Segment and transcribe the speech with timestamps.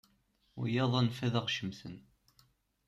[0.59, 1.97] Wiyaḍ anef ad aɣ-cemten.